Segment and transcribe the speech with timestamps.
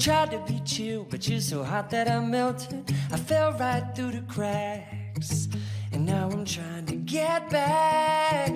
[0.00, 2.90] Tried to be chill, but you're so hot that I melted.
[3.12, 5.46] I fell right through the cracks.
[5.92, 8.54] And now I'm trying to get back.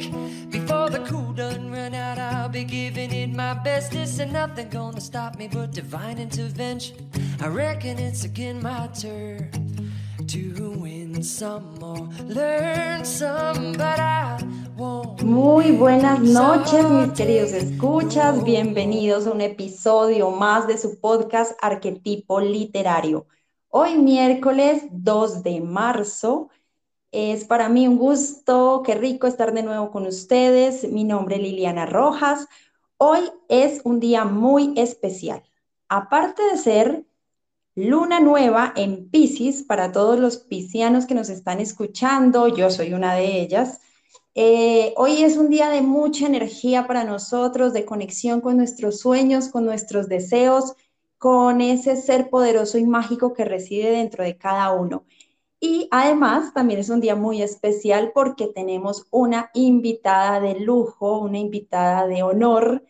[0.48, 3.90] Before the cool done run out, I'll be giving it my best.
[3.90, 7.10] This and nothing gonna stop me but divine intervention.
[7.42, 9.50] I reckon it's again my turn
[10.26, 14.42] to win some more, learn some, but I
[15.22, 18.42] Muy buenas noches, mis queridos escuchas.
[18.42, 23.26] Bienvenidos a un episodio más de su podcast Arquetipo Literario.
[23.68, 26.48] Hoy miércoles 2 de marzo.
[27.12, 30.90] Es para mí un gusto, qué rico estar de nuevo con ustedes.
[30.90, 32.48] Mi nombre es Liliana Rojas.
[32.96, 35.42] Hoy es un día muy especial.
[35.88, 37.04] Aparte de ser
[37.74, 43.14] luna nueva en Pisces, para todos los piscianos que nos están escuchando, yo soy una
[43.14, 43.80] de ellas.
[44.36, 49.48] Eh, hoy es un día de mucha energía para nosotros, de conexión con nuestros sueños,
[49.48, 50.74] con nuestros deseos,
[51.18, 55.04] con ese ser poderoso y mágico que reside dentro de cada uno.
[55.60, 61.38] Y además también es un día muy especial porque tenemos una invitada de lujo, una
[61.38, 62.84] invitada de honor,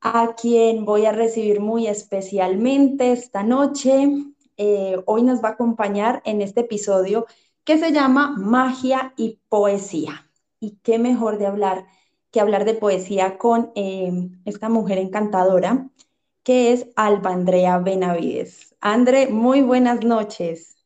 [0.00, 4.08] a quien voy a recibir muy especialmente esta noche.
[4.56, 7.26] Eh, hoy nos va a acompañar en este episodio
[7.64, 10.25] que se llama Magia y Poesía
[10.66, 11.86] y qué mejor de hablar
[12.32, 14.10] que hablar de poesía con eh,
[14.44, 15.88] esta mujer encantadora
[16.42, 18.74] que es Alba Andrea Benavides.
[18.80, 20.76] André, muy buenas noches.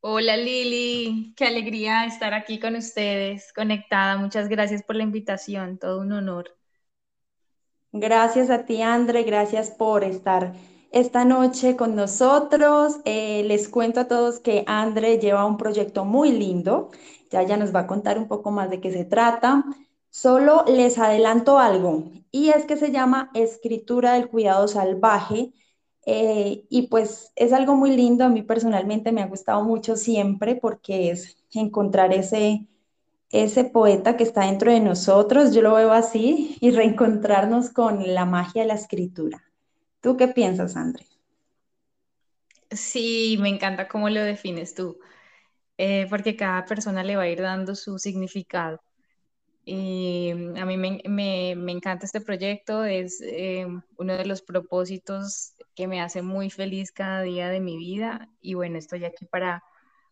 [0.00, 4.18] Hola Lili, qué alegría estar aquí con ustedes, conectada.
[4.18, 6.56] Muchas gracias por la invitación, todo un honor.
[7.92, 10.52] Gracias a ti, André, gracias por estar
[10.92, 12.98] esta noche con nosotros.
[13.04, 16.90] Eh, les cuento a todos que André lleva un proyecto muy lindo
[17.32, 19.64] ya ella nos va a contar un poco más de qué se trata.
[20.10, 25.52] Solo les adelanto algo, y es que se llama Escritura del Cuidado Salvaje.
[26.04, 30.56] Eh, y pues es algo muy lindo, a mí personalmente me ha gustado mucho siempre
[30.56, 32.66] porque es encontrar ese,
[33.30, 38.26] ese poeta que está dentro de nosotros, yo lo veo así, y reencontrarnos con la
[38.26, 39.51] magia de la escritura.
[40.02, 41.06] ¿Tú qué piensas, André?
[42.70, 44.98] Sí, me encanta cómo lo defines tú.
[45.78, 48.80] Eh, porque cada persona le va a ir dando su significado.
[49.64, 53.66] Y mm, a mí me, encanta este proyecto, es eh,
[53.98, 58.54] uno de los propósitos que me hace muy feliz cada día de mi vida y
[58.54, 59.62] bueno, estoy aquí para,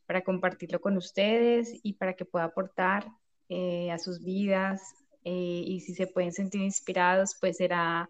[0.06, 3.06] para compartirlo con ustedes y para que pueda aportar
[3.48, 4.82] eh, a sus vidas
[5.24, 8.08] y si se pueden sentir inspirados, pues será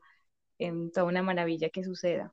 [0.92, 2.32] toda una maravilla que suceda.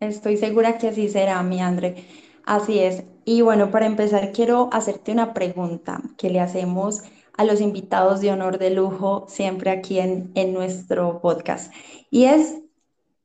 [0.00, 2.04] Estoy segura que así será, mi André.
[2.44, 3.04] Así es.
[3.24, 7.02] Y bueno, para empezar, quiero hacerte una pregunta que le hacemos
[7.34, 11.72] a los invitados de honor de lujo siempre aquí en, nuestro podcast.
[12.10, 12.62] Y es,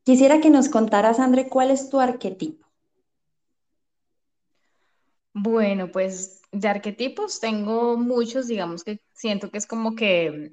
[0.04, 2.66] quisiera que nos contaras, André, cuál es tu arquetipo.
[5.34, 10.52] Bueno, pues de arquetipos tengo muchos, digamos que siento que es como que,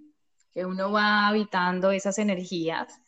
[0.54, 3.00] que uno va habitando esas energías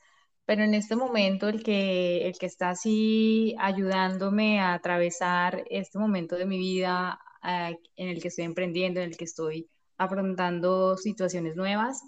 [0.47, 6.37] pero en este momento el que, el que está así ayudándome a atravesar este momento
[6.37, 9.69] de mi vida eh, en el que estoy emprendiendo, en el que estoy
[9.99, 12.03] afrontando situaciones nuevas,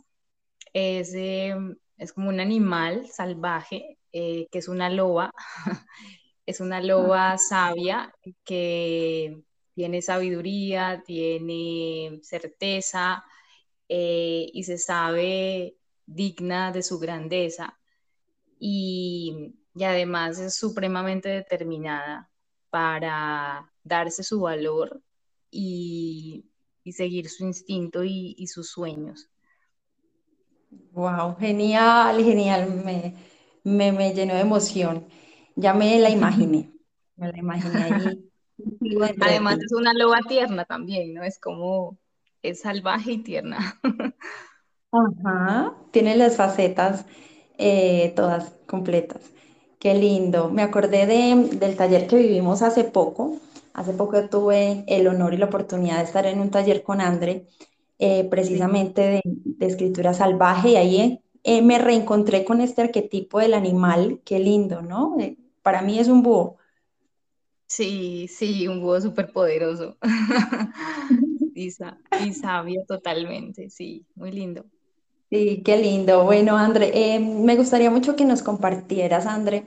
[0.73, 1.55] es, eh,
[1.97, 5.33] es como un animal salvaje, eh, que es una loba,
[6.47, 9.43] es una loba sabia que
[9.75, 13.25] tiene sabiduría, tiene certeza
[13.89, 15.77] y se sabe
[16.07, 17.79] digna de su grandeza
[18.59, 22.29] y, además es supremamente determinada
[22.71, 25.01] para darse su valor
[25.51, 26.45] y,
[26.91, 29.29] seguir su instinto y, sus sueños.
[30.93, 35.07] Wow, genial, genial, me, me, llenó de emoción.
[35.55, 36.73] Ya me la imaginé,
[37.17, 38.31] me la imaginé ahí.
[39.21, 41.23] Además es una loba tierna también, ¿no?
[41.23, 41.99] Es como,
[42.43, 43.81] es salvaje y tierna.
[44.91, 47.05] Ajá, tiene las facetas
[47.59, 49.21] eh, todas completas.
[49.79, 50.51] Qué lindo.
[50.51, 53.39] Me acordé del taller que vivimos hace poco.
[53.75, 57.47] Hace poco tuve el honor y la oportunidad de estar en un taller con André,
[57.99, 64.21] eh, precisamente de, escritura salvaje, y ahí eh, me reencontré con este arquetipo del animal.
[64.25, 65.17] Qué lindo, ¿no?
[65.63, 66.57] para mí es un búho.
[67.67, 69.99] Sí, sí, un búho súper poderoso.
[71.67, 74.65] y sabio totalmente, sí, muy lindo.
[75.31, 76.25] Sí, qué lindo.
[76.25, 79.65] Bueno, André, eh, me gustaría mucho que nos compartieras, André,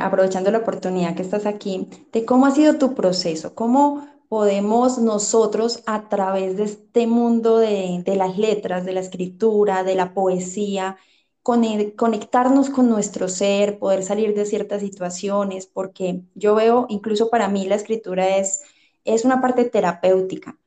[0.00, 5.82] aprovechando la oportunidad que estás aquí, de cómo ha sido tu proceso, cómo podemos nosotros
[5.86, 10.96] a través de este mundo de, las letras, de la escritura, de la poesía,
[11.42, 17.66] conectarnos con nuestro ser, poder salir de ciertas situaciones, porque yo veo, incluso para mí
[17.66, 18.62] la escritura es,
[19.04, 20.58] es una parte terapéutica.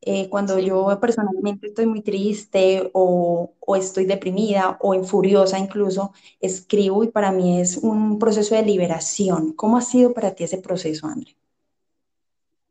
[0.00, 6.12] Eh, cuando yo personalmente estoy muy triste o, o, estoy deprimida o en furiosa incluso,
[6.40, 9.52] escribo y para mí es un proceso de liberación.
[9.52, 11.36] ¿Cómo ha sido para ti ese proceso, André?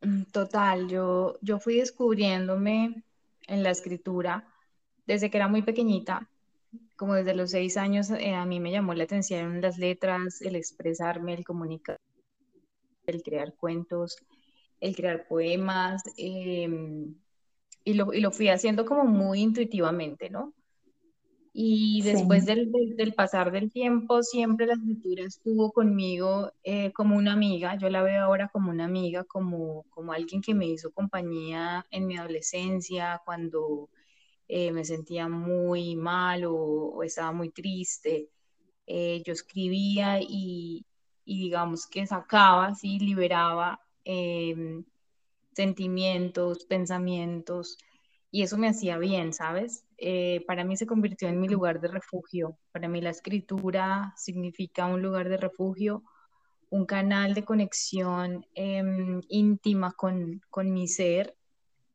[0.02, 3.04] Mm, total, yo, yo fui descubriéndome
[3.48, 4.48] en la escritura
[5.06, 6.30] desde que era muy pequeñita,
[6.96, 10.56] como desde los seis años, eh, a mí me llamó la atención las letras, el
[10.56, 11.98] expresarme, el comunicar,
[13.06, 14.18] el crear cuentos,
[14.80, 17.16] el crear poemas, em,
[17.84, 20.54] y, lo, y, lo, fui haciendo como muy intuitivamente, ¿no?
[21.60, 27.34] Y después del, del, pasar del tiempo, siempre la escritura estuvo conmigo eh, como una
[27.34, 31.84] amiga, yo la veo ahora como una amiga, como, como alguien que me hizo compañía
[31.90, 33.90] en mi adolescencia, cuando
[34.48, 38.30] eh, me sentía muy mal o, estaba muy triste.
[38.86, 40.86] Eh, yo escribía y,
[41.26, 43.00] y, digamos que sacaba, ¿sí?
[43.00, 44.86] liberaba em,
[45.54, 47.77] sentimientos, pensamientos,
[48.31, 49.86] y eso me hacía bien, ¿sabes?
[49.98, 52.57] Eh, para mí se convirtió en mi lugar de refugio.
[52.71, 56.04] Para mí la escritura significa un lugar de refugio,
[56.69, 61.36] un canal de conexión em, íntima con, con, mi ser.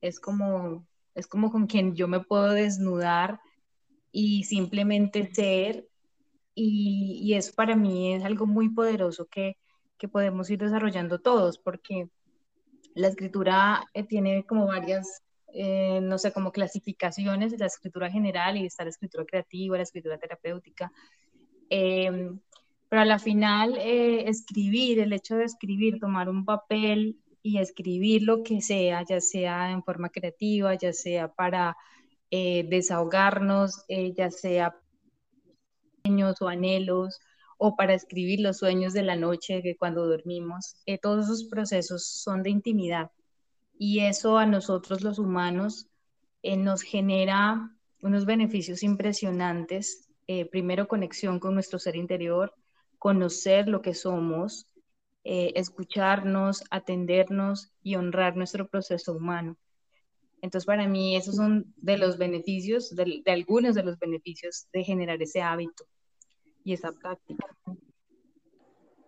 [0.00, 3.40] Es como, es como con quien yo me puedo desnudar
[4.12, 5.88] y simplemente ser.
[6.54, 9.56] Y, y eso para mí es algo muy poderoso que,
[10.02, 12.08] que podemos ir desarrollando todos, porque
[12.96, 15.22] la escritura eh, tiene como varias,
[15.54, 20.18] eh, no sé, como clasificaciones, la escritura general y está la escritura creativa, la escritura
[20.18, 20.90] terapéutica.
[21.70, 22.40] Em,
[22.88, 28.24] pero a la final, eh, escribir, el hecho de escribir, tomar un papel y escribir
[28.24, 31.76] lo que sea, ya sea en forma creativa, ya sea para
[32.30, 33.84] desahogarnos,
[34.16, 34.74] ya sea
[36.02, 37.20] sueños o anhelos,
[37.64, 42.04] o para escribir los sueños de la noche, que cuando dormimos, eh, todos esos procesos
[42.04, 43.12] son de intimidad.
[43.78, 45.86] Y eso a nosotros los humanos
[46.42, 47.70] eh, nos genera
[48.00, 50.08] unos beneficios impresionantes.
[50.26, 52.52] Eh, primero, conexión con nuestro ser interior,
[52.98, 54.66] conocer lo que somos,
[55.22, 59.56] escucharnos, atendernos y honrar nuestro proceso humano.
[60.40, 65.22] Entonces, para mí, esos son de los beneficios, de algunos de los beneficios de generar
[65.22, 65.86] ese hábito
[66.64, 67.46] y esa práctica.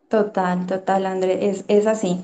[0.09, 2.21] Total, total, André, es, es así.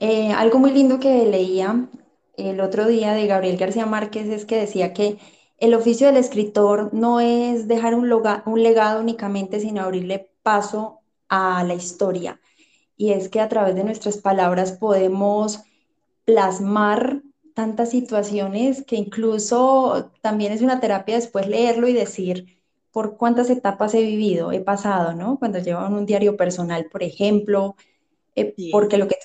[0.00, 1.88] Eh, algo muy lindo que leía
[2.36, 5.18] el otro día de Gabriel García Márquez es que decía que
[5.58, 8.10] el oficio del escritor no es dejar un,
[8.46, 12.40] un legado únicamente, sino abrirle paso a la historia.
[12.96, 15.60] Y es que a través de nuestras palabras podemos
[16.24, 17.22] plasmar
[17.54, 22.57] tantas situaciones que incluso también es una terapia después leerlo y decir,
[22.92, 25.38] por cuántas etapas he vivido, he pasado, ¿no?
[25.38, 27.76] Cuando llevo un diario personal, por ejemplo,
[28.34, 29.16] eh, porque lo que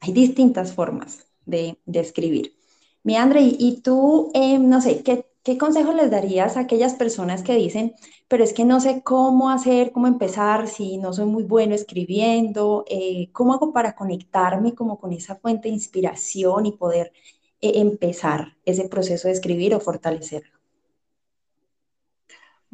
[0.00, 2.54] hay distintas formas de, escribir.
[3.02, 7.42] Mi André, y tú, em, no sé, ¿qué, ¿qué consejo les darías a aquellas personas
[7.42, 7.94] que dicen,
[8.28, 12.84] pero es que no sé cómo hacer, cómo empezar, si no soy muy bueno escribiendo,
[12.88, 17.12] eh, cómo hago para conectarme como con esa fuente de inspiración y poder
[17.60, 20.53] eh, empezar ese proceso de escribir o fortalecerlo?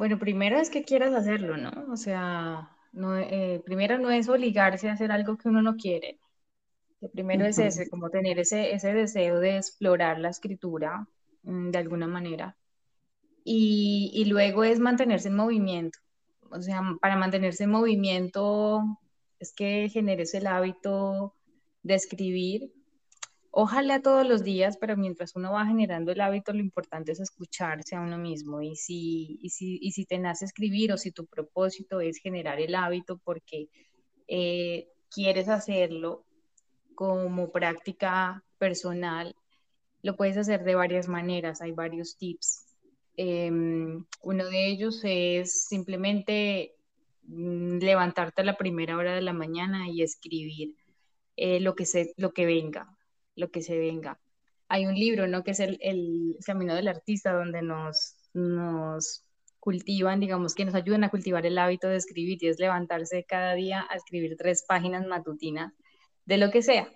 [0.01, 1.69] Bueno, primero es que quieras hacerlo, ¿no?
[1.93, 6.19] O sea, no, eh, primero no es obligarse a hacer algo que uno no quiere.
[7.13, 11.07] primero es ese, como tener ese, ese deseo de explorar la escritura
[11.43, 12.57] mm, de alguna manera.
[13.43, 15.99] Y, y luego es mantenerse en movimiento.
[16.49, 18.81] O sea, para mantenerse en movimiento
[19.37, 21.35] es que generes el hábito
[21.83, 22.73] de escribir
[23.53, 27.95] Ojalá todos los días, pero mientras uno va generando el hábito, lo importante es escucharse
[27.97, 28.61] a uno mismo.
[28.61, 32.61] Y si, y si, y si te nace escribir o si tu propósito es generar
[32.61, 33.67] el hábito porque
[34.27, 36.25] eh, quieres hacerlo
[36.95, 39.35] como práctica personal,
[40.01, 41.61] lo puedes hacer de varias maneras.
[41.61, 42.65] Hay varios tips.
[43.17, 46.75] Em, uno de ellos es simplemente
[47.23, 50.75] mm, levantarte a la primera hora de la mañana y escribir
[51.35, 52.97] eh, lo, que se, lo que venga
[53.35, 54.19] lo que se venga.
[54.67, 55.43] Hay un libro, ¿no?
[55.43, 59.25] Que es el, el Camino del Artista, donde nos, nos
[59.59, 63.53] cultivan, digamos, que nos ayudan a cultivar el hábito de escribir y es levantarse cada
[63.53, 65.73] día a escribir tres páginas matutinas
[66.25, 66.89] de lo que sea.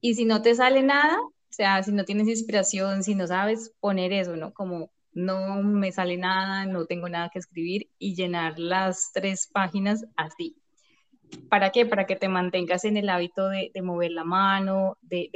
[0.00, 3.72] Y si no te sale nada, o sea, si no tienes inspiración, si no sabes
[3.80, 4.52] poner eso, ¿no?
[4.52, 10.04] Como no me sale nada, no tengo nada que escribir y llenar las tres páginas
[10.16, 10.56] así.
[11.48, 11.86] ¿Para qué?
[11.86, 15.30] Para que te mantengas en el hábito de, mover la mano, de,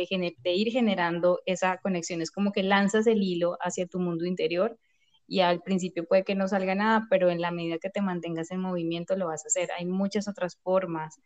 [0.45, 2.21] ir generando esa conexión.
[2.21, 4.79] Es como que lanzas el hilo hacia tu mundo interior
[5.27, 8.51] y al principio puede que no salga nada, pero en la medida que te mantengas
[8.51, 9.71] en movimiento lo vas a hacer.
[9.79, 11.19] Hay muchas otras formas.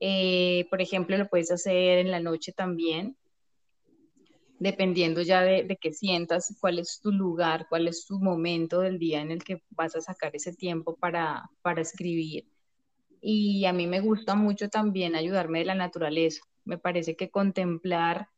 [0.00, 3.16] Eh, por ejemplo, lo puedes hacer en la noche también,
[4.58, 8.98] dependiendo ya de, de que sientas cuál es tu lugar, cuál es tu momento del
[8.98, 12.46] día en el que vas a sacar ese tiempo para, para escribir.
[13.22, 16.42] Y a mí me gusta mucho también ayudarme de la naturaleza.
[16.64, 18.28] Me parece que contemplar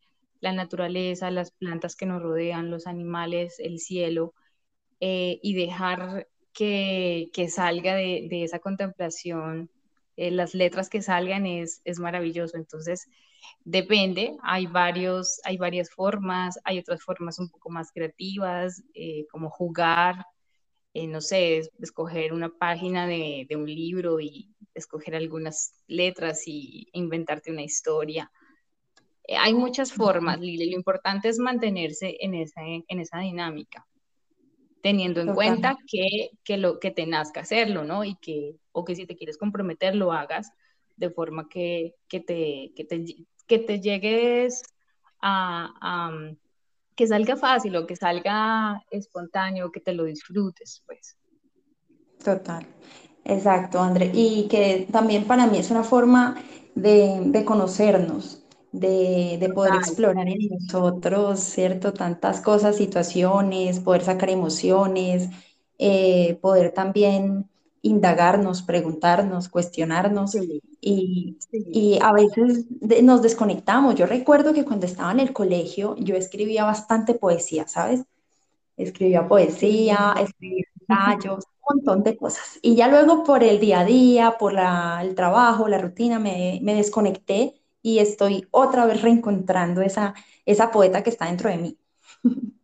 [0.41, 4.35] la naturaleza, las plantas que nos rodean, los animales, el cielo,
[5.01, 9.71] eh, y dejar que, que salga de, de, esa contemplación,
[10.17, 12.57] eh, las letras que salgan es, es maravilloso.
[12.59, 13.09] Entonces,
[13.65, 19.51] depende, hay, varios, hay varias formas, hay otras formas un poco más creativas, eh, como
[19.51, 20.27] jugar,
[20.95, 27.51] no sé, escoger una página de, de, un libro y escoger algunas letras y inventarte
[27.51, 28.31] una historia.
[29.39, 33.87] hay muchas formas, Lili, lo importante es mantenerse en esa, en esa dinámica
[34.85, 38.05] teniendo en cuenta que, que, lo, que te nazca hacerlo, ¿no?
[38.05, 40.53] Y que, o que si te quieres comprometer, lo hagas
[40.97, 43.03] de forma que, que te, que, te,
[43.47, 44.63] que te llegues
[45.23, 46.13] a, a,
[46.95, 51.17] que salga fácil o que salga espontáneo, que te lo disfrutes, pues.
[52.23, 52.67] Total,
[53.25, 54.11] exacto, André.
[54.15, 56.37] Y que también para mí es una forma
[56.75, 61.93] de, de conocernos, de, poder explorar en nosotros, ¿cierto?
[61.93, 65.29] Tantas cosas, situaciones, poder sacar emociones,
[65.79, 67.49] eh, poder también
[67.85, 70.35] indagarnos, preguntarnos, cuestionarnos
[70.81, 72.65] y, y, a veces
[73.03, 73.95] nos desconectamos.
[73.95, 78.05] Yo recuerdo que cuando estaba en el colegio yo escribía bastante poesía, ¿sabes?
[78.79, 82.59] Escribía poesía, escribía ensayos, un montón de cosas.
[82.63, 86.61] Y ya luego por el día a día, por la, el trabajo, la rutina, me,
[86.63, 90.15] me desconecté y estoy otra vez reencontrando esa,
[90.47, 91.79] esa poeta que está dentro de mí.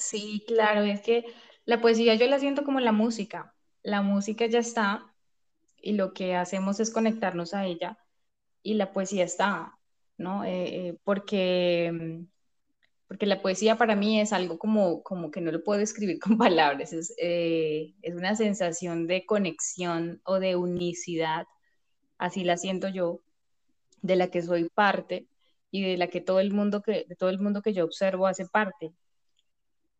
[0.00, 1.26] Sí, claro, es que
[1.66, 3.54] la poesía yo la siento como la música.
[3.82, 5.12] La música ya está
[5.82, 7.98] y lo que hacemos es conectarnos a ella
[8.62, 9.78] y la poesía está,
[10.18, 10.44] ¿no?
[10.44, 12.24] Eh, eh, porque,
[13.08, 16.38] porque la poesía para mí es algo como, como que no lo puedo escribir con
[16.38, 21.46] palabras, es, eh, es una sensación de conexión o de unicidad,
[22.18, 23.20] así la siento yo,
[24.02, 25.26] de la que soy parte
[25.70, 28.26] y de la que todo el mundo que, de todo el mundo que yo observo
[28.26, 28.92] hace parte.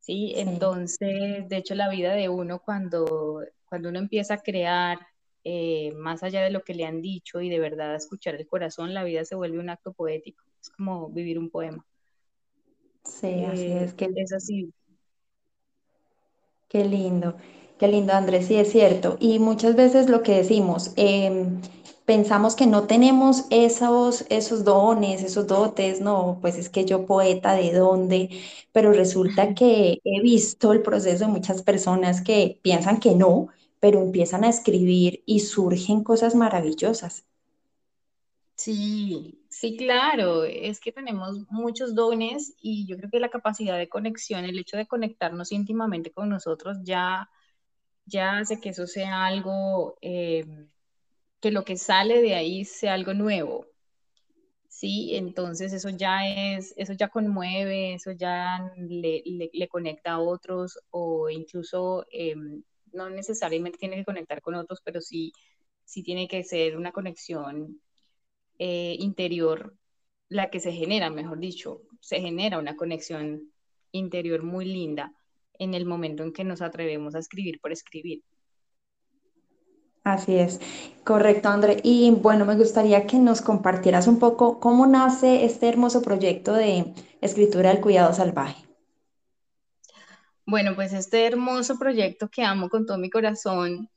[0.01, 0.33] ¿sí?
[0.37, 4.99] Entonces, de hecho, la vida de uno cuando, cuando uno empieza a crear,
[5.45, 8.47] eh, más allá de lo que le han dicho y de verdad a escuchar el
[8.47, 10.45] corazón, la vida se vuelve un acto poético.
[10.61, 11.87] Es como vivir un poema.
[13.05, 13.95] Sí, así eh, es.
[13.95, 14.11] Que...
[14.17, 14.71] Es así.
[16.69, 17.37] Qué lindo,
[17.79, 19.17] qué lindo, Andrés, sí es cierto.
[19.19, 21.47] Y muchas veces lo que decimos, eh,
[22.05, 27.55] pensamos que no tenemos esos, esos dones, esos dotes, no, pues es que yo poeta
[27.55, 28.31] de dónde,
[28.73, 33.49] pero resulta que he visto el proceso de muchas personas que piensan que no,
[33.81, 37.25] pero empiezan a escribir y surgen cosas maravillosas.
[38.55, 43.89] Sí, sí, claro, es que tenemos muchos dones y yo creo que la capacidad de
[43.89, 47.31] conexión, el hecho de conectarnos íntimamente con nosotros ya,
[48.07, 49.97] ya hace que eso sea algo...
[50.03, 50.45] Eh,
[51.41, 53.67] que lo que sale de ahí sea algo nuevo.
[54.69, 59.23] Sí, entonces eso ya es, eso ya conmueve, eso ya le,
[59.53, 65.01] le, conecta a otros o incluso em, no necesariamente tiene que conectar con otros, pero
[65.01, 65.33] sí,
[65.85, 67.81] sí tiene que ser una conexión
[68.59, 69.75] eh, interior
[70.29, 73.53] la que se genera, mejor dicho, se genera una conexión
[73.91, 75.13] interior muy linda
[75.59, 78.23] en el momento en que nos atrevemos a escribir por escribir.
[80.05, 80.61] Así es,
[81.05, 81.81] correcto, André.
[81.83, 86.95] Y bueno, me gustaría que nos compartieras un poco cómo nace este hermoso proyecto de
[87.21, 88.70] escritura del cuidado salvaje.
[90.51, 93.89] Bueno, pues este hermoso proyecto que amo con todo mi corazón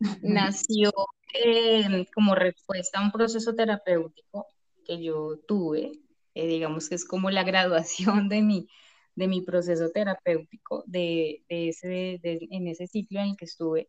[0.22, 0.92] nació
[1.32, 4.46] eh, como respuesta a un proceso terapéutico
[4.84, 5.92] que yo tuve,
[6.34, 8.68] eh, digamos que es como la graduación de mi,
[9.14, 13.88] de mi proceso terapéutico de, ese, en ese ciclo en el que estuve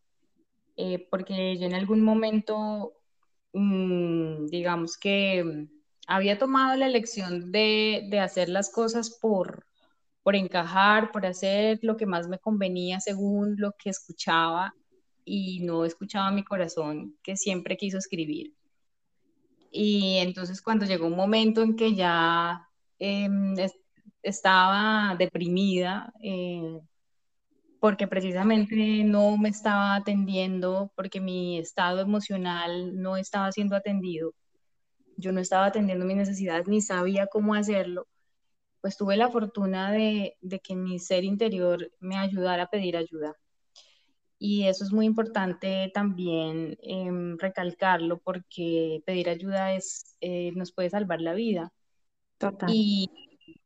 [0.78, 2.94] eh, porque yo en algún momento,
[3.52, 5.68] mm, digamos que mm,
[6.06, 9.66] había tomado la elección de, de, hacer las cosas por,
[10.28, 14.74] por encajar, por hacer lo que más me convenía según lo que escuchaba
[15.24, 18.52] y no escuchaba mi corazón que siempre quiso escribir.
[19.72, 22.68] Y entonces cuando llegó un momento en que ya
[22.98, 23.54] em,
[24.22, 26.78] estaba deprimida, eh,
[27.80, 34.34] porque precisamente no me estaba atendiendo, porque mi estado emocional no estaba siendo atendido.
[35.16, 38.06] Yo no estaba atendiendo mis necesidades ni sabía cómo hacerlo.
[38.80, 43.36] Pues tuve la fortuna de, de que mi ser interior me ayudara a pedir ayuda.
[44.38, 50.90] Y eso es muy importante también em, recalcarlo porque pedir ayuda es, eh, nos puede
[50.90, 51.72] salvar la vida.
[52.38, 52.70] Total.
[52.72, 53.10] Y,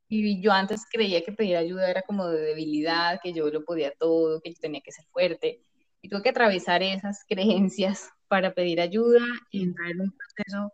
[0.08, 3.92] y, yo antes creía que pedir ayuda era como de debilidad, que yo lo podía
[3.92, 5.62] todo, que yo tenía que ser fuerte.
[6.00, 10.72] Y tuve que atravesar esas creencias para pedir ayuda y entrar en un proceso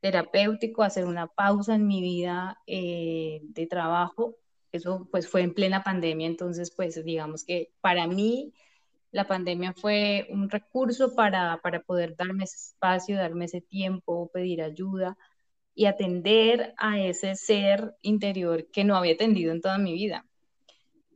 [0.00, 4.36] terapéutico, hacer una pausa en mi vida eh, de trabajo.
[4.72, 8.54] Eso pues fue en plena pandemia, entonces pues digamos que para mí
[9.10, 14.62] la pandemia fue un recurso para, para poder darme ese espacio, darme ese tiempo, pedir
[14.62, 15.18] ayuda
[15.74, 20.24] y atender a ese ser interior que no había atendido en toda mi vida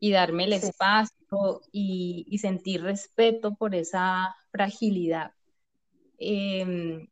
[0.01, 5.33] y darme el espacio y, y, sentir respeto por esa fragilidad.
[6.19, 7.09] Eh,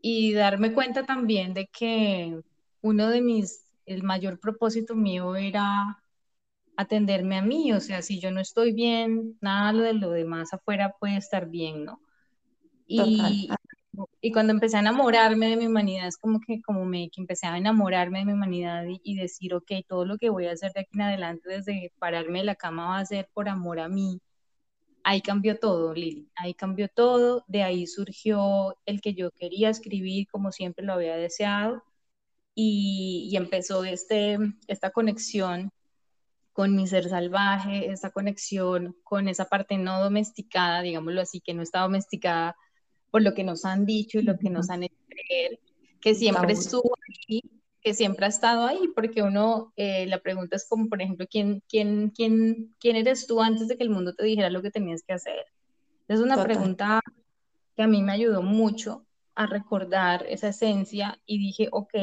[0.00, 2.40] y darme cuenta también de que
[2.82, 6.02] uno de mis, el mayor propósito mío era
[6.76, 10.94] atenderme a mí, o sea, si yo no estoy bien, nada de lo demás afuera
[11.00, 12.00] puede estar bien, ¿no?
[12.86, 13.48] Y,
[14.20, 17.46] y cuando empecé a enamorarme de mi humanidad, es como que, como me, que empecé
[17.46, 20.72] a enamorarme de mi humanidad y, y, decir, ok, todo lo que voy a hacer
[20.72, 23.88] de aquí en adelante, desde pararme de la cama, va a ser por amor a
[23.88, 24.20] mí.
[25.08, 30.26] Ahí cambió todo, Lili, ahí cambió todo, de ahí surgió el que yo quería escribir
[30.26, 31.84] como siempre lo había deseado
[32.56, 34.36] y, y empezó este,
[34.66, 35.70] esta conexión
[36.52, 41.62] con mi ser salvaje, esa conexión con esa parte no domesticada, digámoslo así, que no
[41.62, 42.56] está domesticada
[43.12, 45.60] por lo que nos han dicho y lo que nos han hecho creer,
[46.00, 46.96] que siempre estuvo
[47.28, 47.42] ahí,
[47.86, 51.62] que siempre ha estado ahí, porque uno, eh, la pregunta es como, por ejemplo, ¿quién,
[51.68, 55.04] quién, quién, ¿quién eres tú antes de que el mundo te dijera lo que tenías
[55.04, 55.44] que hacer?
[56.08, 57.00] Es una pregunta
[57.76, 61.94] que a mí me ayudó mucho a recordar esa esencia y dije, ok,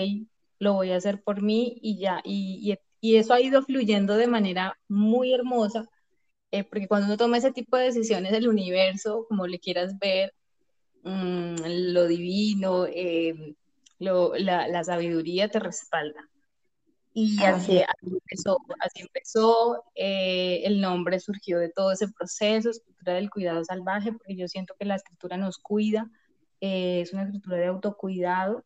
[0.60, 4.16] lo voy a hacer por mí y ya, y, y y eso ha ido fluyendo
[4.16, 5.90] de manera muy hermosa,
[6.52, 10.34] eh, porque cuando uno toma ese tipo de decisiones, el universo, como le quieras ver,
[11.04, 11.56] mmm,
[11.92, 13.56] lo divino, eh,
[14.00, 16.30] lo, la, la, sabiduría te respalda.
[17.14, 23.14] Y así, así empezó, así empezó eh, el nombre surgió de todo ese proceso, escritura
[23.14, 26.10] del cuidado salvaje, porque yo siento que la escritura nos cuida,
[26.60, 28.64] es una escritura de autocuidado,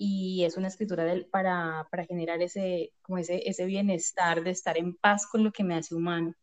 [0.00, 4.94] y es una escritura para, para, generar ese, como ese, ese bienestar de estar en
[4.94, 6.34] paz con lo que me hace humano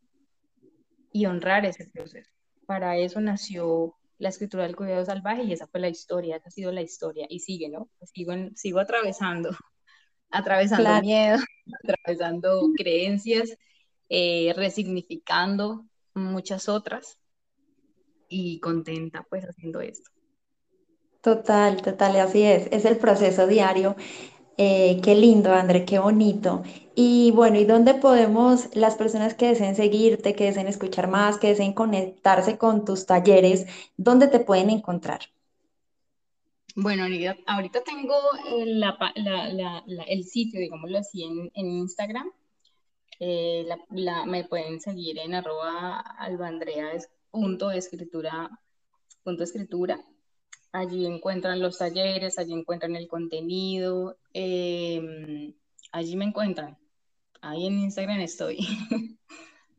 [1.13, 2.30] y honrar ese proceso.
[2.65, 6.51] Para eso nació la escritura del cuidado salvaje y esa fue la historia, esa ha
[6.51, 7.89] sido la historia y sigue, ¿no?
[8.04, 9.49] Sigo, sigo atravesando,
[10.32, 11.06] atravesando claro.
[11.06, 11.38] miedo,
[11.84, 13.58] atravesando creencias,
[14.10, 17.19] eh, resignificando muchas otras
[18.30, 20.10] y contenta pues haciendo esto.
[21.21, 22.67] Total, total, así es.
[22.71, 23.95] Es el proceso diario.
[24.58, 26.63] Eh, qué lindo, André, qué bonito.
[26.96, 31.48] Y bueno, ¿y dónde podemos, las personas que deseen seguirte, que deseen escuchar más, que
[31.48, 33.65] deseen conectarse con tus talleres,
[33.98, 35.20] dónde te pueden encontrar?
[36.76, 37.06] Bueno,
[37.48, 38.15] ahorita tengo
[38.65, 38.98] la,
[40.08, 42.32] el sitio, digámoslo así, en, en Instagram.
[43.20, 43.68] Eh,
[44.26, 46.04] me pueden seguir en arroba
[50.75, 55.53] Allí encuentran los talleres, allí encuentran el contenido, eh,
[55.93, 56.77] allí me encuentran.
[57.39, 58.57] Ahí en Instagram estoy.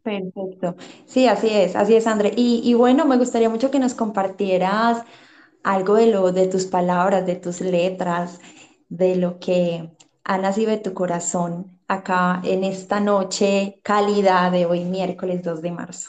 [0.02, 0.74] Perfecto.
[1.04, 2.32] Sí, así es, así es, André.
[2.34, 5.04] Y, y, bueno, me gustaría mucho que nos compartieras
[5.62, 8.40] algo de lo, de tus palabras, de tus letras,
[8.88, 9.90] de lo que
[10.24, 15.72] ha nacido de tu corazón acá en esta noche cálida de hoy, miércoles 2 de
[15.72, 16.08] marzo.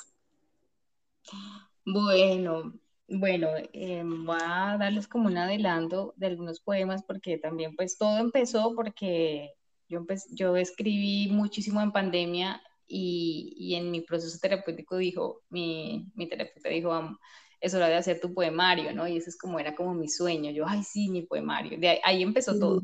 [1.85, 2.71] Bueno,
[3.07, 8.17] bueno, eh, voy a darles como un adelanto de algunos poemas porque también pues todo
[8.17, 9.53] empezó porque
[9.87, 16.27] yo, yo escribí muchísimo en pandemia y, y, en mi proceso terapéutico dijo, mi, mi
[16.27, 17.17] terapeuta dijo, vamos,
[17.59, 19.07] es hora de hacer tu poemario, ¿no?
[19.07, 21.99] Y eso es como era como mi sueño, yo, ay, sí, mi poemario, de ahí,
[22.03, 22.81] ahí empezó todo.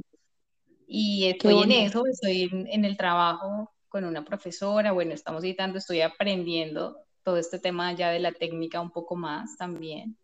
[0.88, 5.78] Y estoy en eso, estoy en, en el trabajo con una profesora, bueno, estamos editando,
[5.78, 10.18] estoy aprendiendo todo este tema ya de la técnica un poco más también.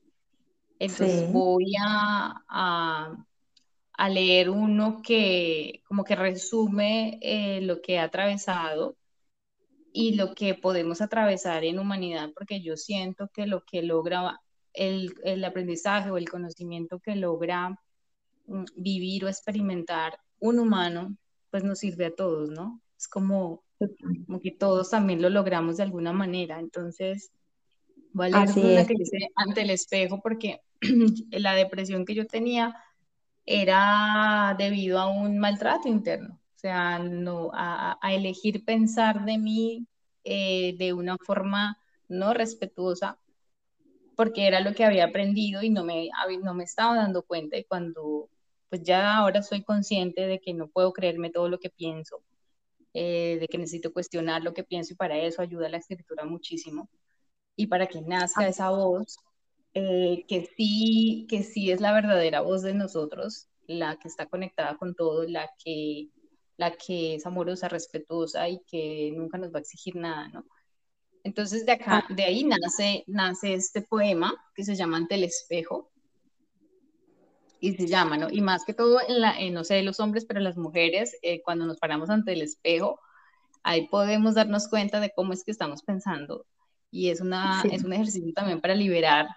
[0.79, 1.27] Entonces sí.
[1.31, 3.25] voy a, a,
[3.93, 8.95] a, leer uno que como que resume eh, lo que he atravesado
[9.91, 14.39] y lo que podemos atravesar en humanidad, porque yo siento que lo que logra
[14.73, 17.77] el, el aprendizaje o el conocimiento que logra
[18.47, 21.17] mm, vivir o experimentar un humano,
[21.51, 22.81] pues nos sirve a todos, ¿no?
[22.97, 23.63] Es como
[24.25, 26.59] como que todos también lo logramos de alguna manera.
[26.59, 27.31] Entonces,
[28.13, 30.61] voy a leer que dice ante el espejo porque
[31.31, 32.75] la depresión que yo tenía
[33.45, 36.39] era debido a un maltrato interno.
[36.55, 39.87] sea, no, a, elegir pensar de mí
[40.23, 43.17] eh, de una forma no respetuosa,
[44.15, 46.09] porque era lo que había aprendido y no me,
[46.43, 47.57] no me estaba dando cuenta.
[47.57, 48.29] Y cuando,
[48.69, 52.21] pues ya ahora soy consciente de que no puedo creerme todo lo que pienso,
[52.93, 56.89] eh, de que necesito cuestionar lo que pienso y para eso ayuda la escritura muchísimo.
[57.55, 59.17] Y para que nazca esa voz,
[59.73, 64.77] eh, que, sí, que sí es la verdadera voz de nosotros, la que está conectada
[64.77, 66.09] con todo, la que,
[66.57, 70.45] la que es amorosa, respetuosa y que nunca nos va a exigir nada, ¿no?
[71.23, 75.91] Entonces de acá, de ahí nace, nace este poema que se llama Ante el espejo.
[77.59, 78.29] Y se llama, ¿no?
[78.29, 81.65] Y más que todo, en la, no sé, los hombres, pero las mujeres, eh, cuando
[81.65, 82.99] nos paramos ante el espejo,
[83.63, 86.45] ahí podemos darnos cuenta de cómo es que estamos pensando.
[86.91, 89.27] Y es, una, es un ejercicio también para liberar,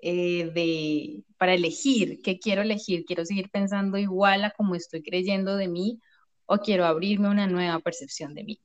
[0.00, 3.04] eh, de, para elegir qué quiero elegir.
[3.04, 6.00] Quiero seguir pensando igual a como estoy creyendo de mí
[6.46, 8.60] o quiero abrirme a una nueva percepción de mí.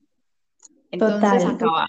[0.92, 1.88] Entonces, acaba,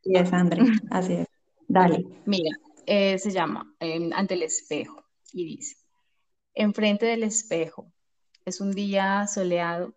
[0.00, 1.26] Así es, André, así es.
[1.68, 2.06] Dale.
[2.24, 2.56] Mira,
[2.86, 5.76] eh, se llama em, Ante el espejo y dice,
[6.60, 7.90] enfrente del espejo,
[8.44, 9.94] es un día soleado,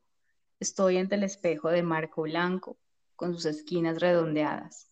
[0.62, 2.78] estoy ante el espejo de marco blanco,
[3.18, 4.90] con sus esquinas redondeadas.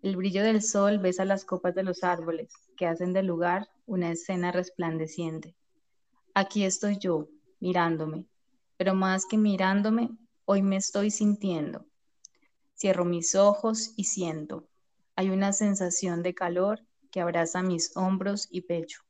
[0.00, 4.12] El brillo del sol besa las copas de los árboles, que hacen del lugar una
[4.12, 5.56] escena resplandeciente.
[6.34, 8.26] Aquí estoy yo, mirándome,
[8.76, 10.10] pero más que mirándome,
[10.44, 11.84] hoy me estoy sintiendo
[12.76, 14.68] Cierro mis ojos y siento.
[15.16, 19.02] Hay una sensación de calor que abraza mis hombros y pecho.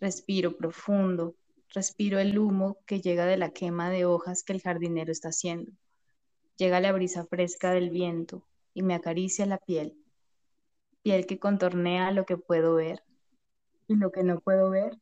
[0.00, 1.36] Respiro profundo,
[1.74, 5.72] respiro el humo que llega de la quema de hojas que el jardinero está haciendo.
[6.56, 9.94] Llega la brisa fresca del viento y me acaricia la piel,
[11.02, 13.02] piel que contornea lo que puedo ver
[13.88, 14.98] y lo que no puedo ver,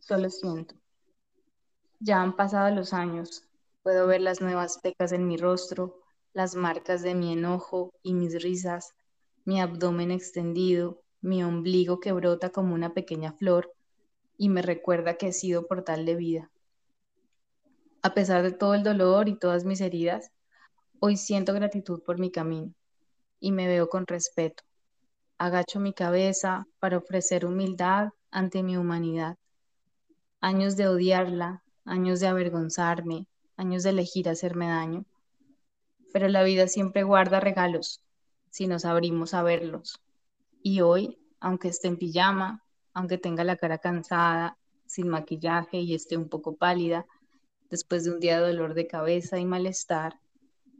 [0.00, 0.74] solo siento.
[1.98, 3.48] Ya han pasado los años,
[3.82, 6.02] puedo ver las nuevas pecas en mi rostro,
[6.34, 8.92] las marcas de mi enojo y mis risas,
[9.46, 13.73] mi abdomen extendido, mi ombligo que brota como una pequeña flor
[14.44, 16.50] y me recuerda que he sido portal de vida.
[18.02, 20.32] A pesar de todo el dolor y todas mis heridas,
[21.00, 22.74] hoy siento gratitud por mi camino
[23.40, 24.62] y me veo con respeto.
[25.38, 29.38] Agacho mi cabeza para ofrecer humildad ante mi humanidad.
[30.42, 33.26] Años de odiarla, años de avergonzarme,
[33.56, 35.06] años de elegir hacerme daño
[36.12, 38.02] pero la vida siempre guarda regalos
[38.50, 40.00] si nos abrimos a verlos.
[40.62, 42.63] Y hoy, aunque esté en pijama,
[42.94, 47.06] aunque tenga la cara cansada, sin maquillaje y esté un poco pálida,
[47.68, 50.20] después de un día de dolor de cabeza y malestar,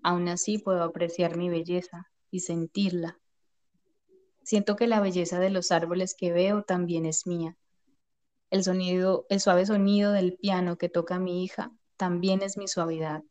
[0.02, 3.18] aún así puedo apreciar mi belleza y sentirla.
[4.44, 7.56] Siento que la belleza de los árboles que veo también es mía.
[8.50, 8.62] El
[9.28, 13.24] el suave sonido del piano que toca mi hija también es mi suavidad.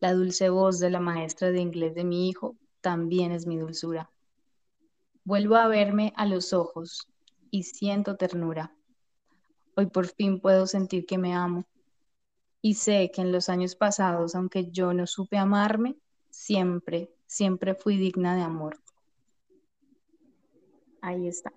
[0.00, 4.10] La dulce voz de la maestra de inglés de mi hijo también es mi dulzura.
[5.22, 7.06] Vuelvo a verme a los ojos
[7.52, 8.74] y siento ternura.
[9.76, 11.64] Hoy por fin puedo sentir que me amo.
[12.62, 15.96] Y sé que en los años pasados, aunque yo no supe amarme,
[16.30, 18.78] siempre, siempre fui digna de amor.
[21.02, 21.52] Ahí está.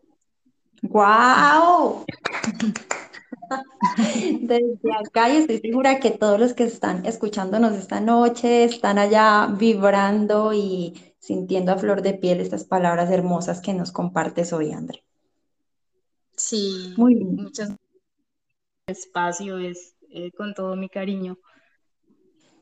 [0.81, 2.03] ¡Guau!
[4.41, 9.47] Desde acá y estoy segura que todos los que están escuchándonos esta noche están allá
[9.47, 15.04] vibrando y sintiendo a flor de piel estas palabras hermosas que nos compartes hoy, André.
[16.47, 17.35] Sí, muy bien.
[17.37, 17.71] Muchas
[18.85, 21.39] espacio es eh, con todo mi cariño.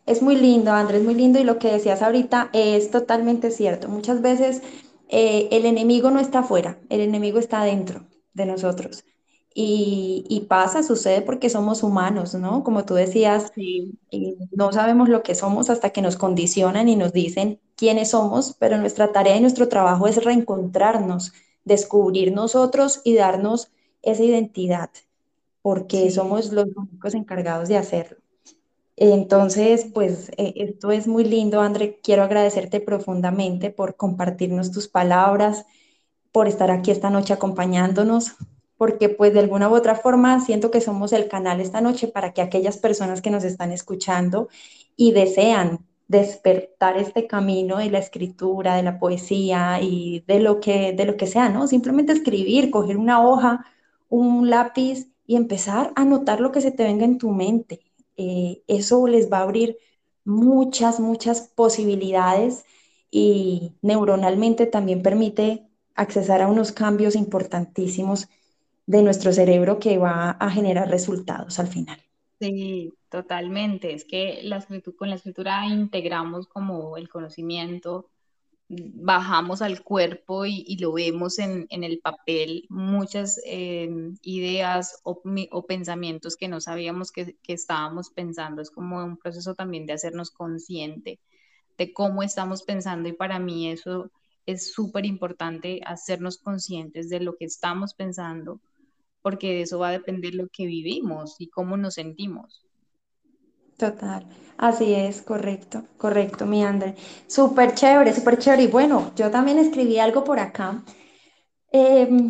[0.05, 3.89] Es muy lindo, Andrés, muy lindo y lo que decías ahorita es totalmente cierto.
[3.89, 4.61] Muchas veces
[5.09, 9.03] eh, el enemigo no está afuera, el enemigo está dentro de nosotros.
[9.55, 12.63] Y, pasa, sucede porque somos humanos, ¿no?
[12.63, 17.13] Como tú decías, eh, no sabemos lo que somos hasta que nos condicionan y nos
[17.13, 21.33] dicen quiénes somos, pero nuestra tarea y nuestro trabajo es reencontrarnos,
[21.65, 23.72] descubrir nosotros y darnos
[24.03, 24.91] esa identidad,
[25.61, 28.17] porque somos los únicos encargados de hacerlo.
[28.95, 31.99] Entonces, pues eh, esto es muy lindo, André.
[32.03, 35.65] Quiero agradecerte profundamente por compartirnos tus palabras,
[36.31, 38.35] por estar aquí esta noche acompañándonos,
[38.77, 42.33] porque pues de alguna u otra forma siento que somos el canal esta noche para
[42.33, 44.49] que aquellas personas que nos están escuchando
[44.95, 50.93] y desean despertar este camino de la escritura, de la poesía y de lo que,
[50.93, 51.67] de lo que sea, ¿no?
[51.67, 53.65] Simplemente escribir, coger una hoja,
[54.13, 57.81] un lápiz y empezar a notar lo que se te venga en tu mente.
[58.15, 59.77] Eh, eso les va a abrir
[60.23, 62.63] muchas, muchas posibilidades
[63.09, 68.27] y neuronalmente también permite accesar a unos cambios importantísimos
[68.85, 71.99] de nuestro cerebro que va a generar resultados al final.
[72.39, 73.93] Sí, totalmente.
[73.93, 78.11] Es que la escritura, con la escritura integramos como el conocimiento,
[78.93, 83.89] bajamos al cuerpo y, lo vemos en, el papel, muchas eh,
[84.21, 85.21] ideas o,
[85.67, 88.61] pensamientos que no sabíamos que, que, estábamos pensando.
[88.61, 91.19] Es como un proceso también de hacernos consciente
[91.77, 94.11] de cómo estamos pensando y para mí eso
[94.45, 98.59] es súper importante, hacernos conscientes de lo que estamos pensando,
[99.21, 102.65] porque de eso va a depender lo que vivimos y cómo nos sentimos.
[103.77, 104.25] Total,
[104.57, 106.95] así es, correcto, correcto, mi André.
[107.27, 108.63] Súper chévere, súper chévere.
[108.63, 110.83] Y bueno, yo también escribí algo por acá.
[111.71, 112.29] Em,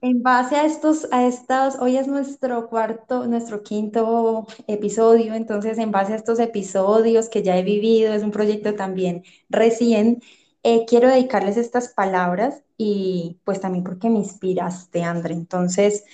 [0.00, 5.90] en base a estos, a estas, hoy es nuestro cuarto, nuestro quinto episodio, entonces en
[5.90, 10.22] base a estos episodios que ya he vivido, es un proyecto también recién,
[10.62, 15.34] eh, quiero dedicarles estas palabras y pues también porque me inspiraste, André.
[15.34, 16.04] Entonces,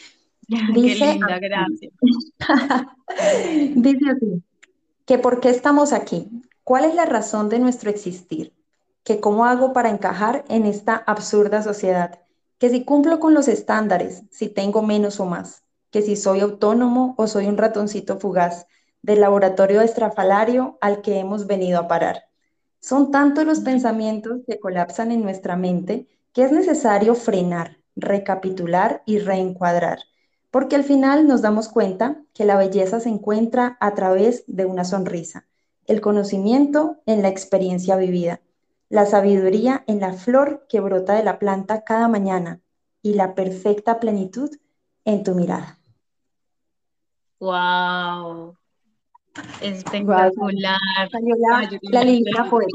[0.74, 1.92] dice, Qué linda, gracias.
[3.76, 4.42] dice así
[5.12, 6.30] que por qué estamos aquí,
[6.64, 8.54] cuál es la razón de nuestro existir,
[9.04, 12.20] que cómo hago para encajar en esta absurda sociedad,
[12.56, 17.14] que si cumplo con los estándares, si tengo menos o más, que si soy autónomo
[17.18, 18.66] o soy un ratoncito fugaz
[19.02, 22.24] del laboratorio estrafalario al que hemos venido a parar.
[22.80, 29.18] Son tantos los pensamientos que colapsan en nuestra mente que es necesario frenar, recapitular y
[29.18, 29.98] reencuadrar
[30.52, 34.84] porque al final nos damos cuenta que la belleza se encuentra a través de una
[34.84, 35.48] sonrisa,
[35.86, 38.42] el conocimiento en la experiencia vivida,
[38.90, 42.60] la sabiduría en la flor que brota de la planta cada mañana
[43.00, 44.50] y la perfecta plenitud
[45.06, 45.78] en tu mirada.
[47.40, 48.54] ¡Wow!
[49.62, 50.30] Espectacular.
[50.52, 52.68] la, la poeta.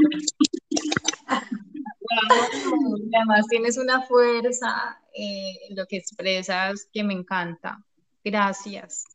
[3.14, 7.84] Además tienes una fuerza eh, lo que expresas que me encanta.
[8.24, 9.06] Gracias.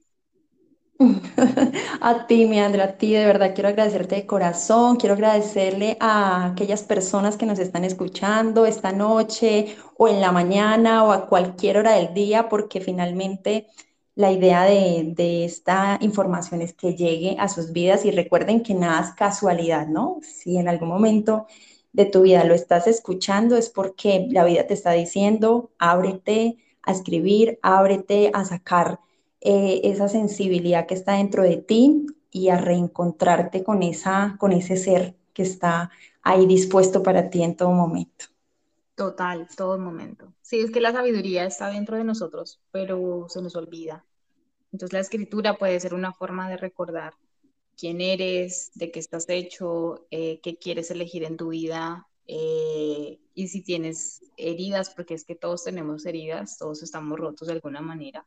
[2.01, 6.47] A ti, mi Andrea, a ti de verdad quiero agradecerte de corazón, quiero agradecerle a
[6.47, 11.79] aquellas personas que nos están escuchando esta noche o en la mañana o a cualquier
[11.79, 13.67] hora del día, porque finalmente
[14.15, 18.75] la idea de, de esta información es que llegue a sus vidas y recuerden que
[18.75, 20.21] nada es casualidad, ¿no?
[20.23, 21.47] Si en algún momento
[21.93, 26.93] de tu vida lo estás escuchando es porque la vida te está diciendo, ábrete a
[26.93, 29.01] escribir, ábrete a sacar
[29.41, 34.77] eh, esa sensibilidad que está dentro de ti y a reencontrarte con, esa, con ese
[34.77, 35.91] ser que está
[36.23, 38.27] ahí dispuesto para ti en todo momento.
[38.95, 40.33] Total, todo momento.
[40.43, 44.05] Sí, es que la sabiduría está dentro de nosotros, pero se nos olvida.
[44.71, 47.15] Entonces la escritura puede ser una forma de recordar
[47.83, 53.49] quién eres, de qué estás hecho, eh, qué quieres elegir en tu vida eh, y
[53.49, 58.25] si tienes heridas, porque es que todos tenemos heridas, todos estamos rotos de alguna manera.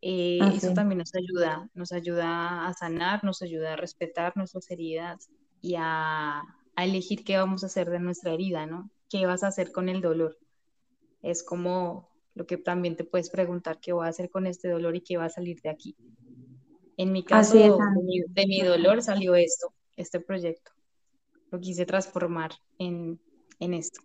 [0.00, 5.28] Eh, eso también nos ayuda, nos ayuda a sanar, nos ayuda a respetar nuestras heridas
[5.60, 6.40] y a,
[6.74, 8.90] a elegir qué vamos a hacer de nuestra herida, ¿no?
[9.10, 10.38] ¿Qué vas a hacer con el dolor?
[11.20, 14.96] Es como lo que también te puedes preguntar, ¿qué voy a hacer con este dolor
[14.96, 15.94] y qué va a salir de aquí?
[16.96, 20.72] En mi caso, de, mi, dolor salió esto, este proyecto.
[21.50, 23.18] Lo quise transformar en,
[23.58, 24.00] esto.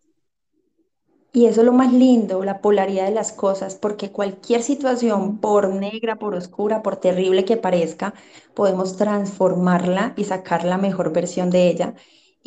[1.33, 5.69] Y eso es lo más lindo, la polaridad de las cosas, porque cualquier situación, por
[5.69, 8.13] negra, por oscura, por terrible que parezca,
[8.53, 11.95] podemos transformarla y sacar la mejor versión de ella.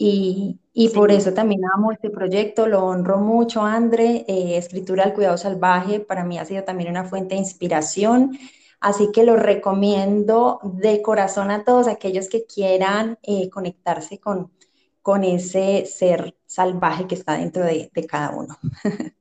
[0.03, 0.59] Y,
[0.95, 4.25] por eso también amo este proyecto, lo honro mucho, André.
[4.27, 8.39] Eh, Escritura al Cuidado Salvaje para mí ha sido también una fuente de inspiración.
[8.81, 14.51] Así que lo recomiendo de corazón a todos aquellos que quieran eh, conectarse con,
[15.03, 18.57] con ese ser salvaje que está dentro de, cada uno.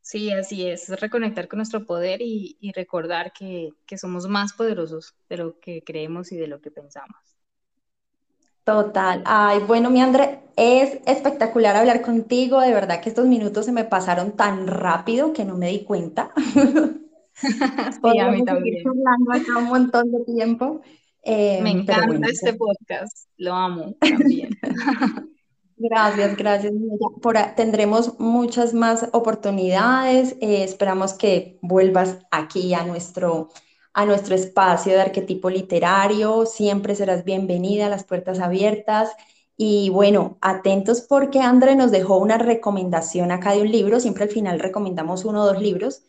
[0.00, 5.60] Sí, así es, reconectar con nuestro poder y, recordar que, somos más poderosos de lo
[5.60, 7.18] que creemos y de lo que pensamos.
[8.64, 9.22] Total.
[9.26, 12.62] Ay, bueno, mi André, es espectacular hablar contigo.
[12.62, 16.32] De verdad que estos minutos se me pasaron tan rápido que no me di cuenta.
[18.02, 18.86] sí, a mí también.
[18.86, 20.80] hablando acá un montón de tiempo.
[21.22, 24.50] Eh, Me encanta este podcast, lo amo también.
[25.80, 26.72] Gracias, gracias.
[27.22, 30.36] Por, tendremos muchas más oportunidades.
[30.40, 33.50] Eh, esperamos que vuelvas aquí a nuestro,
[33.92, 36.46] a nuestro espacio de arquetipo literario.
[36.46, 39.10] Siempre serás bienvenida, las puertas abiertas.
[39.56, 44.00] Y bueno, atentos porque André nos dejó una recomendación acá de un libro.
[44.00, 46.02] Siempre al final recomendamos uno o dos libros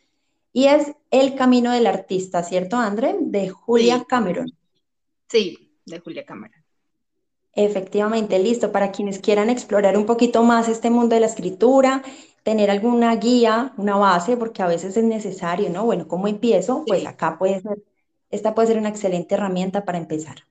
[0.52, 3.16] y es El Camino del Artista, ¿cierto, André?
[3.20, 4.52] De Julia Cameron.
[5.28, 6.64] Sí, de Julia Cameron.
[7.54, 8.72] Efectivamente, listo.
[8.72, 12.04] Para quienes quieran explorar un poquito más este mundo de la escritura,
[12.44, 15.86] tener alguna guía, una base, porque a veces es necesario, ¿no?
[15.86, 16.84] Bueno, ¿cómo empiezo?
[16.86, 17.84] Pues acá puede ser
[18.30, 20.46] esta puede ser una excelente herramienta para empezar.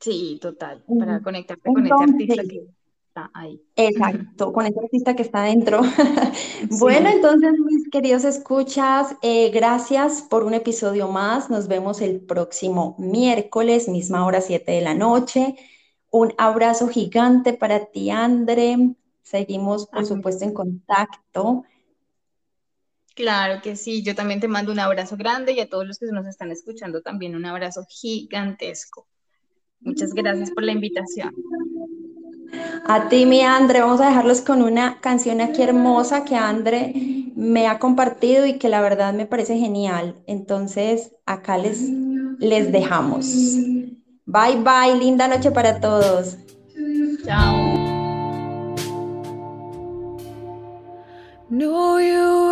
[0.00, 2.66] Sí, total, para conectarte con ese artista que
[3.10, 3.60] está ahí.
[3.74, 5.80] Exacto, con ese artista que está dentro.
[6.78, 11.50] Bueno, entonces, mis queridos escuchas, eh, gracias por un episodio más.
[11.50, 15.56] Nos vemos el próximo miércoles, misma hora 7 de la noche.
[16.10, 18.94] Un abrazo gigante para ti, André.
[19.22, 21.64] Seguimos, por supuesto, en contacto.
[23.14, 26.06] Claro que sí, yo también te mando un abrazo grande y a todos los que
[26.06, 29.08] nos están escuchando también un abrazo gigantesco.
[29.80, 31.34] Muchas gracias por la invitación.
[32.86, 36.92] A ti, mi Andre, vamos a dejarlos con una canción aquí hermosa que Andre
[37.36, 40.16] me ha compartido y que la verdad me parece genial.
[40.26, 41.88] Entonces, acá les,
[42.38, 43.26] les dejamos.
[44.26, 46.36] Bye, bye, linda noche para todos.
[47.24, 47.90] Chao.
[51.50, 52.49] You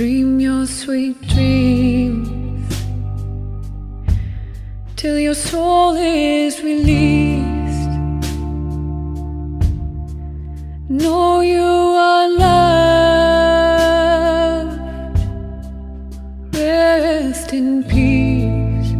[0.00, 2.74] Dream your sweet dreams
[4.96, 7.90] till your soul is released.
[10.88, 12.80] Know you are loved.
[16.56, 18.92] Rest in peace.